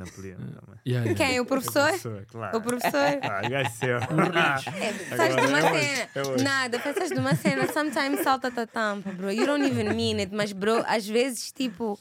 Napoleão 0.05 0.37
também. 0.37 0.79
Yeah, 0.87 1.09
yeah. 1.09 1.13
Quem? 1.15 1.39
O 1.39 1.45
professor? 1.45 1.87
Professor, 1.89 2.25
claro. 2.25 2.57
O 2.57 2.61
professor? 2.61 3.19
Ah, 3.21 3.41
gajo 3.47 3.71
seu. 3.71 3.97
É, 4.01 5.27
de 5.29 5.47
uma 5.47 5.59
é 5.59 5.71
hoje, 5.73 5.85
cena? 5.85 6.39
é. 6.39 6.43
Nada, 6.43 6.79
pensas 6.79 7.09
de 7.09 7.19
uma 7.19 7.35
cena, 7.35 7.67
sometimes 7.71 8.21
salta-te 8.21 8.59
a 8.59 8.67
tampa, 8.67 9.11
bro. 9.11 9.31
You 9.31 9.45
don't 9.45 9.65
even 9.65 9.93
mean 9.93 10.19
it, 10.19 10.33
mas, 10.33 10.51
bro, 10.51 10.83
às 10.87 11.07
vezes, 11.07 11.51
tipo, 11.51 11.99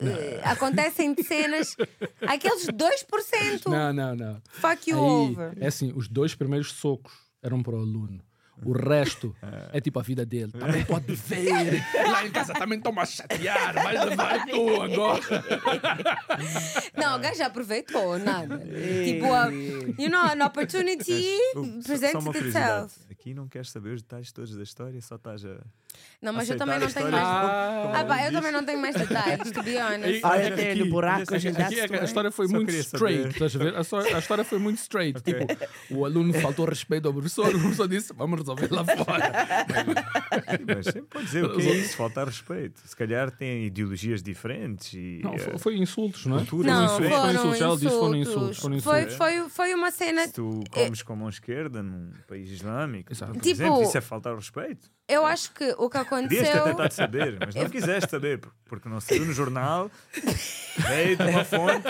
eh, 0.00 0.40
acontecem 0.44 1.14
cenas, 1.22 1.76
aqueles 2.26 2.66
2%. 2.66 3.66
Não, 3.68 3.92
não, 3.92 4.16
não. 4.16 4.42
Fuck 4.50 4.90
you 4.90 4.98
Aí, 4.98 5.02
over. 5.04 5.52
É 5.60 5.66
assim, 5.66 5.92
os 5.94 6.08
dois 6.08 6.34
primeiros 6.34 6.72
socos 6.72 7.12
eram 7.42 7.62
para 7.62 7.74
o 7.74 7.78
aluno. 7.78 8.20
O 8.62 8.72
resto 8.72 9.34
é 9.72 9.80
tipo 9.80 9.98
a 9.98 10.02
vida 10.02 10.24
dele. 10.24 10.52
Também 10.52 10.84
pode 10.84 11.14
ver. 11.14 11.82
Lá 12.10 12.26
em 12.26 12.30
casa 12.30 12.52
também 12.52 12.78
estão 12.78 12.98
a 12.98 13.06
chatear. 13.06 13.74
Vai 13.74 14.04
levar 14.04 14.46
tu 14.46 14.82
agora. 14.82 15.22
Não, 16.96 17.16
o 17.16 17.18
gajo 17.20 17.38
já 17.38 17.46
aproveitou, 17.46 18.18
nada. 18.18 18.58
tipo, 18.58 19.32
a, 19.32 19.48
you 19.50 20.10
know, 20.10 20.22
an 20.22 20.44
opportunity 20.46 21.36
presents 21.84 22.26
itself. 22.36 22.98
Aqui 23.10 23.34
não 23.34 23.48
queres 23.48 23.70
saber 23.70 23.94
os 23.94 24.02
detalhes 24.02 24.32
todos 24.32 24.54
da 24.56 24.62
história, 24.62 25.00
só 25.00 25.16
estás 25.16 25.44
a. 25.44 25.60
Não, 26.22 26.32
mas 26.32 26.48
eu 26.48 26.56
também 26.56 26.78
não 26.78 26.88
tenho 26.90 27.10
mais. 27.10 27.24
Ah, 27.24 28.04
pá, 28.08 28.24
eu 28.26 28.32
também 28.32 28.52
não 28.52 28.64
tenho 28.64 28.80
mais 28.80 28.94
detalhes, 28.94 29.50
to 29.50 29.62
be 29.62 29.76
honest. 29.76 30.24
Olha, 30.24 30.46
Aqui- 30.48 30.56
tem 30.56 30.74
no 30.76 30.86
buraco, 30.90 31.22
aqui- 31.22 31.34
a 31.34 31.38
gente 31.38 31.60
aqui 31.60 31.80
a 31.96 32.04
história 32.04 32.30
foi 32.30 32.46
Só 32.48 32.54
muito 32.54 32.70
straight. 32.72 33.28
Estás 33.28 33.54
a 33.54 33.58
ver? 33.58 33.76
A, 33.76 33.80
história- 33.82 34.16
a 34.16 34.18
história 34.18 34.44
foi 34.44 34.58
muito 34.58 34.78
straight. 34.78 35.20
Tipo, 35.22 35.46
o 35.90 36.04
aluno 36.04 36.32
faltou 36.34 36.64
respeito 36.66 37.06
ao 37.08 37.12
professor. 37.14 37.48
O 37.54 37.60
professor 37.60 37.88
disse: 37.88 38.12
Vamos 38.14 38.38
resolver 38.40 38.68
lá 38.72 38.84
fora. 38.84 39.32
Mas 40.66 40.86
sempre 40.86 41.02
pode 41.02 41.24
dizer 41.26 41.44
o 41.44 41.56
que 41.56 41.62
é 41.68 41.74
isso, 41.76 41.96
faltar 41.96 42.26
respeito. 42.26 42.80
Se 42.84 42.96
calhar 42.96 43.30
têm 43.30 43.66
ideologias 43.66 44.22
diferentes 44.22 44.92
e. 44.94 45.20
Não, 45.22 45.34
eh, 45.34 45.38
foi, 45.38 45.58
foi 45.58 45.76
insultos, 45.76 46.26
não 46.26 46.38
é? 46.38 46.44
Cultura 46.44 46.72
Não, 46.72 46.88
Foram 46.88 47.08
Foram 47.10 47.20
foram 47.20 47.32
insultos. 47.34 47.60
Ela 47.60 47.76
disse: 47.76 47.90
Foram 47.98 48.16
insultos. 48.16 48.58
insultos. 48.58 48.82
Foi, 48.84 48.98
insultos. 49.02 49.16
foi, 49.16 49.48
foi 49.50 49.74
uma 49.74 49.90
cena. 49.90 50.26
se 50.26 50.32
tu 50.32 50.62
comes 50.70 51.02
com 51.02 51.12
a 51.12 51.16
mão 51.16 51.28
esquerda 51.28 51.82
num 51.82 52.10
país 52.26 52.50
islâmico, 52.50 53.12
Exato. 53.12 53.32
por 53.32 53.40
Tipo- 53.42 53.50
exemplo, 53.62 53.82
isso 53.82 53.98
é 53.98 54.00
faltar 54.00 54.34
respeito. 54.34 54.90
Eu 55.06 55.26
acho 55.26 55.52
que 55.52 55.64
o 55.76 55.90
que 55.90 55.98
Podias 56.04 56.30
ter 56.30 56.48
aconteceu. 56.48 56.64
tentado 56.64 56.94
saber, 56.94 57.36
mas 57.38 57.54
não 57.54 57.68
quiseste 57.68 58.10
saber, 58.10 58.38
por- 58.38 58.52
porque 58.64 58.88
não 58.88 59.00
saiu 59.00 59.26
no 59.26 59.32
jornal, 59.32 59.90
veio 60.88 61.16
de 61.16 61.22
uma 61.24 61.44
fonte. 61.44 61.86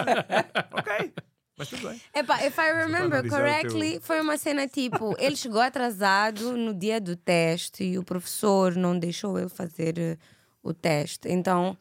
Ok, 0.72 1.12
mas 1.56 1.68
tudo 1.68 1.88
bem. 1.88 2.00
Epá, 2.14 2.44
if 2.44 2.58
I 2.58 2.72
remember 2.72 3.28
correctly, 3.28 4.00
foi 4.00 4.20
uma 4.20 4.36
cena 4.36 4.66
tipo: 4.66 5.14
ele 5.18 5.36
chegou 5.36 5.60
atrasado 5.60 6.56
no 6.56 6.74
dia 6.74 7.00
do 7.00 7.14
teste 7.14 7.84
e 7.84 7.98
o 7.98 8.02
professor 8.04 8.74
não 8.74 8.98
deixou 8.98 9.38
ele 9.38 9.48
fazer 9.48 9.96
eh, 9.98 10.16
o 10.62 10.74
teste. 10.74 11.28
Então, 11.28 11.78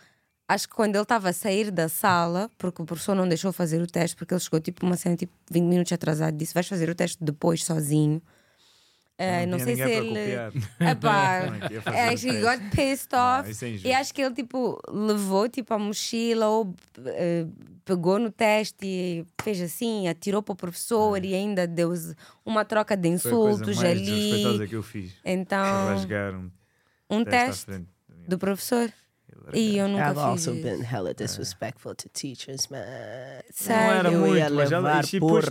acho 0.48 0.68
que 0.70 0.76
quando 0.76 0.96
ele 0.96 1.02
estava 1.04 1.30
a 1.30 1.34
sair 1.34 1.72
da 1.72 1.90
sala, 1.90 2.48
porque 2.60 2.82
o 2.82 2.86
professor 2.86 3.16
não 3.16 3.28
deixou 3.28 3.52
fazer 3.52 3.82
o 3.82 3.88
teste, 3.88 4.16
porque 4.16 4.36
ele 4.36 4.40
chegou 4.42 4.60
tipo 4.60 4.86
uma 4.86 4.96
cena 4.96 5.16
tipo 5.16 5.34
20 5.50 5.64
minutos 5.66 5.92
atrasado, 5.92 6.38
disse: 6.38 6.54
vais 6.54 6.68
fazer 6.68 6.90
o 6.92 6.96
teste 6.96 7.18
depois 7.24 7.64
sozinho. 7.64 8.22
Eh, 9.18 9.46
não 9.46 9.58
tinha 9.60 9.76
sei 9.76 9.76
se 9.76 9.92
ele. 9.92 10.14
Epá, 10.80 11.46
Não, 11.46 11.54
acho 12.10 12.26
que 12.26 12.32
um 12.32 12.34
he 12.34 12.42
teste. 12.42 12.42
got 12.42 12.76
pissed 12.76 13.10
Não, 13.14 13.40
off. 13.40 13.48
é 13.66 13.70
injusto. 13.70 13.88
e 13.88 13.94
acho 13.94 14.14
que 14.14 14.22
ele 14.22 14.34
tipo 14.36 14.80
levou 14.90 15.48
tipo 15.48 15.74
a 15.74 15.78
mochila 15.80 16.48
ou 16.48 16.74
eh, 17.06 17.46
pegou 17.86 18.18
no 18.18 18.32
teste 18.32 18.78
e 18.86 19.26
fez 19.42 19.62
assim, 19.62 20.08
atirou 20.08 20.42
para 20.42 20.54
o 20.54 20.56
professor 20.56 21.24
e 21.24 21.34
ainda 21.36 21.68
deu 21.68 21.94
uma 22.46 22.66
troca 22.66 22.98
de 22.98 23.10
É. 23.10 23.18
Foi 23.18 23.32
a 23.32 23.36
coisa 23.36 23.50
insultos 23.62 23.78
mais 23.78 23.90
ali. 24.00 24.68
que 24.68 24.76
eu 24.76 24.84
fiz. 24.84 25.14
Então, 25.24 25.64
um 27.10 27.18
um 27.20 27.24
teste 27.24 27.66
teste 27.68 27.86
do 28.28 28.38
professor. 28.40 28.92
E 29.54 29.78
eu 29.78 29.88
nunca 29.90 30.06
I've 30.12 30.16
fiz 30.16 30.24
also 30.24 30.54
isso. 30.54 30.64
been 30.64 30.82
hella 30.84 31.14
disrespectful 31.14 31.94
to 31.96 32.08
teachers, 32.10 32.68
man. 32.70 32.80
Não 33.68 33.76
era 33.76 34.12
muito, 34.12 34.54
mas 34.56 34.72
ela 34.72 35.04
she 35.04 35.20
pushed, 35.20 35.50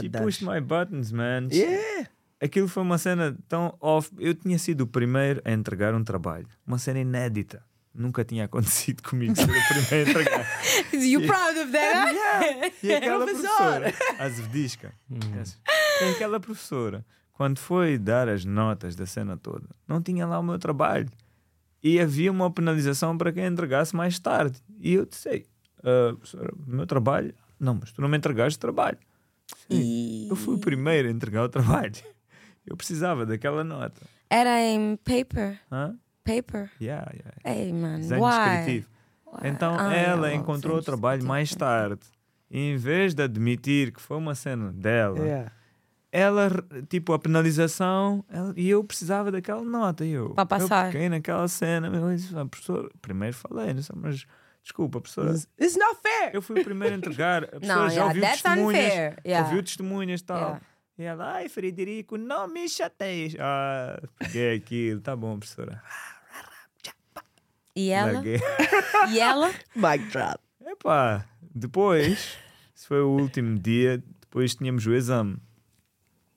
she 0.00 0.08
pushed 0.10 0.44
my 0.44 0.60
buttons, 0.60 1.10
man. 1.12 1.48
Yeah. 1.50 2.08
Aquilo 2.42 2.66
foi 2.68 2.82
uma 2.82 2.98
cena 2.98 3.36
tão 3.48 3.76
off. 3.80 4.10
Eu 4.18 4.34
tinha 4.34 4.58
sido 4.58 4.82
o 4.82 4.86
primeiro 4.86 5.40
a 5.44 5.52
entregar 5.52 5.94
um 5.94 6.02
trabalho. 6.02 6.46
Uma 6.66 6.78
cena 6.78 6.98
inédita. 6.98 7.62
Nunca 7.94 8.24
tinha 8.24 8.46
acontecido 8.46 9.02
comigo 9.08 9.36
ser 9.36 9.42
o 9.44 9.46
primeiro 9.46 10.08
a 10.08 10.10
entregar. 10.10 10.46
You 10.92 11.26
proud 11.26 11.58
of 11.60 11.70
that? 11.72 12.16
huh? 12.16 12.72
E 12.82 12.92
aquela 12.94 13.24
Professor. 13.24 13.48
professora, 13.48 13.94
a 14.18 14.28
Zvedisca, 14.30 14.94
e 15.10 16.04
aquela 16.10 16.40
professora, 16.40 17.04
quando 17.32 17.58
foi 17.58 17.98
dar 17.98 18.28
as 18.28 18.44
notas 18.44 18.96
da 18.96 19.04
cena 19.06 19.36
toda, 19.36 19.66
não 19.86 20.00
tinha 20.02 20.26
lá 20.26 20.38
o 20.38 20.42
meu 20.42 20.58
trabalho. 20.58 21.08
E 21.82 22.00
havia 22.00 22.30
uma 22.32 22.50
penalização 22.50 23.18
para 23.18 23.30
quem 23.32 23.44
entregasse 23.44 23.94
mais 23.94 24.18
tarde. 24.18 24.56
E 24.80 24.94
eu 24.94 25.04
disse, 25.04 25.44
"Ah, 25.82 26.14
professora, 26.16 26.52
o 26.66 26.70
meu 26.70 26.86
trabalho... 26.86 27.34
Não, 27.60 27.74
mas 27.74 27.92
tu 27.92 28.00
não 28.00 28.08
me 28.08 28.16
entregaste 28.16 28.56
o 28.56 28.60
trabalho. 28.60 28.98
E 29.68 30.28
Eu 30.30 30.36
fui 30.36 30.54
o 30.54 30.58
primeiro 30.58 31.08
a 31.08 31.10
entregar 31.10 31.44
o 31.44 31.48
trabalho. 31.48 31.92
Eu 32.66 32.76
precisava 32.76 33.26
daquela 33.26 33.62
nota. 33.64 34.00
era 34.30 34.60
em 34.60 34.96
paper. 34.96 35.58
Hã? 35.70 35.96
Paper. 36.24 36.70
Yeah, 36.80 37.10
yeah. 37.14 37.32
Ei, 37.60 37.72
man, 37.72 37.96
Desenho 37.96 38.22
why? 38.24 38.30
descritivo. 38.56 38.88
Então 39.42 39.74
Ah, 39.78 39.94
ela 39.94 40.26
yeah, 40.28 40.34
encontrou 40.34 40.78
o 40.78 40.82
trabalho 40.82 41.24
mais 41.24 41.54
tarde. 41.54 42.00
E 42.50 42.58
em 42.72 42.76
vez 42.76 43.14
de 43.14 43.22
admitir 43.22 43.92
que 43.92 44.00
foi 44.00 44.16
uma 44.18 44.34
cena 44.34 44.70
dela, 44.72 45.18
Yeah. 45.18 45.52
ela, 46.12 46.50
tipo, 46.88 47.12
a 47.14 47.18
penalização, 47.18 48.24
ela- 48.28 48.52
e 48.56 48.68
eu 48.70 48.84
precisava 48.84 49.30
daquela 49.32 49.62
nota. 49.64 50.04
E 50.04 50.12
eu, 50.12 50.30
Pra 50.30 50.44
passar. 50.46 50.86
Eu 50.86 50.92
fiquei 50.92 51.08
naquela 51.08 51.48
cena, 51.48 51.88
eu 51.88 52.14
disse, 52.14 52.36
ah, 52.36 52.44
professor, 52.46 52.90
primeiro 53.00 53.34
falei, 53.34 53.72
disse, 53.74 53.90
mas 53.96 54.26
desculpa, 54.62 55.00
professora, 55.00 55.32
It's 55.60 55.76
not 55.76 55.98
fair. 56.02 56.30
eu 56.34 56.42
fui 56.42 56.60
o 56.60 56.64
primeiro 56.64 56.94
a 56.94 56.98
entregar. 56.98 57.44
A 57.44 57.46
professora 57.48 57.80
Não, 57.80 57.88
já 57.88 57.94
yeah, 57.94 58.06
ouviu 58.08 58.22
that's 58.22 58.42
testemunhas, 58.42 58.84
unfair. 58.86 59.16
Yeah. 59.26 59.46
ouviu 59.48 59.62
testemunhas 59.64 60.20
e 60.20 60.24
tal. 60.24 60.36
Yeah. 60.38 60.60
E 60.98 61.02
ela, 61.02 61.34
ai, 61.34 61.48
Frederico, 61.48 62.16
não 62.16 62.46
me 62.46 62.68
chateias. 62.68 63.34
Ah, 63.38 64.00
peguei 64.18 64.56
aquilo, 64.56 65.00
tá 65.00 65.16
bom, 65.16 65.38
professora. 65.38 65.82
E 67.74 67.90
ela? 67.90 68.12
Larguei. 68.12 68.38
E 69.10 69.18
ela? 69.18 69.52
Mic 69.74 70.10
drop. 70.10 70.38
Epá, 70.64 71.26
depois, 71.54 72.38
se 72.74 72.86
foi 72.86 73.00
o 73.00 73.08
último 73.08 73.58
dia, 73.58 74.02
depois 74.20 74.54
tínhamos 74.54 74.86
o 74.86 74.94
exame. 74.94 75.36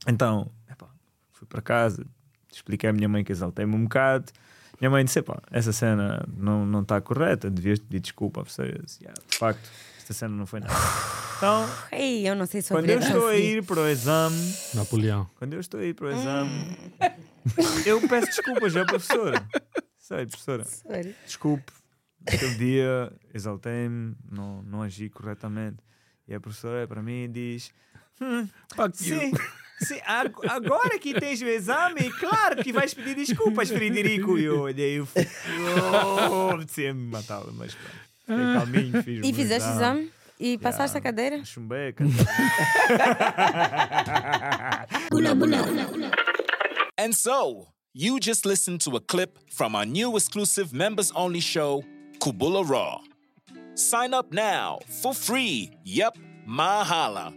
Então, 0.07 0.50
epá, 0.69 0.88
fui 1.31 1.45
para 1.45 1.62
casa, 1.62 2.05
Expliquei 2.55 2.89
à 2.89 2.93
minha 2.93 3.09
mãe 3.09 3.21
que 3.21 3.33
exaltei-me 3.33 3.75
um 3.75 3.83
bocado. 3.83 4.31
Minha 4.79 4.89
mãe 4.89 5.03
disse: 5.03 5.21
pá, 5.21 5.41
essa 5.51 5.74
cena 5.74 6.25
não 6.38 6.81
está 6.81 7.01
correta, 7.01 7.50
devias 7.50 7.79
pedir 7.79 8.00
desculpa. 8.00 8.41
Professor, 8.41 8.81
disse, 8.81 9.03
yeah, 9.03 9.21
de 9.29 9.38
facto, 9.38 9.69
esta 10.05 10.13
cena 10.13 10.35
não 10.35 10.45
foi 10.45 10.59
nada. 10.59 10.74
Então, 11.38 11.67
Ei, 11.91 12.29
eu 12.29 12.35
não 12.35 12.45
sei 12.45 12.62
quando 12.62 12.88
eu 12.89 13.00
estou 13.00 13.27
a 13.27 13.35
ir 13.35 13.63
para 13.65 13.81
o 13.81 13.88
exame, 13.89 14.53
Napoleão. 14.75 15.27
Quando 15.35 15.53
eu 15.53 15.59
estou 15.59 15.79
a 15.79 15.83
ir 15.83 15.95
para 15.95 16.07
o 16.07 16.12
exame, 16.12 16.77
eu 17.88 18.07
peço 18.07 18.27
desculpas 18.27 18.75
à 18.75 18.85
professora. 18.85 19.43
Sei, 19.97 20.27
professora, 20.27 20.63
Sorry. 20.63 21.15
desculpe. 21.25 21.74
Aquele 22.27 22.55
dia 22.55 23.12
exaltei-me, 23.33 24.15
não, 24.31 24.62
não 24.63 24.81
agi 24.83 25.09
corretamente. 25.09 25.77
E 26.27 26.33
a 26.35 26.39
professora 26.39 26.88
para 26.88 27.01
mim 27.01 27.29
diz: 27.31 27.71
hum, 28.21 28.47
sim, 28.93 29.31
sim, 29.79 30.00
ag- 30.05 30.33
agora 30.47 31.00
que 31.00 31.19
tens 31.19 31.41
o 31.41 31.45
exame, 31.45 32.12
claro 32.19 32.63
que 32.63 32.71
vais 32.71 32.93
pedir 32.93 33.15
desculpas, 33.15 33.69
Frederico. 33.69 34.38
E 34.38 34.43
eu 34.45 34.62
olhei 34.62 35.00
e 35.01 35.05
fui, 35.05 35.27
oh, 36.31 36.93
me 36.93 36.93
matá-la, 37.09 37.51
mas 37.51 37.74
pronto. 37.74 38.04
Fiquei 38.25 38.53
calminho, 38.53 39.03
fiz 39.03 39.17
o 39.20 39.20
E 39.20 39.22
meu 39.22 39.34
fizeste 39.34 39.70
exame? 39.70 40.12
E 40.39 40.58
passaste 40.58 40.98
a 40.98 41.01
cadeira? 41.01 41.44
Chumbei, 41.46 41.94
cara. 41.94 42.10
And 46.98 47.13
so, 47.13 47.67
you 47.94 48.20
just 48.20 48.46
listened 48.46 48.82
to 48.82 48.96
a 48.96 49.00
clip 49.00 49.38
from 49.51 49.75
our 49.75 49.86
new 49.86 50.15
exclusive 50.17 50.74
members 50.74 51.12
only 51.15 51.39
show, 51.39 51.84
Kubula 52.20 52.67
Raw. 52.67 53.00
Sign 53.75 54.13
up 54.13 54.34
now 54.34 54.79
for 54.88 55.13
free. 55.13 55.72
Yep, 55.84 56.17
mahala. 56.48 57.34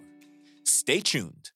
Stay 0.73 1.01
tuned. 1.01 1.51